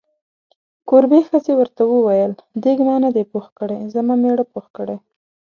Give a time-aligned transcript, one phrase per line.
[0.89, 2.31] کوربې ښځې ورته وویل:
[2.63, 4.97] دیګ ما نه دی پوخ کړی، زما میړه پوخ کړی.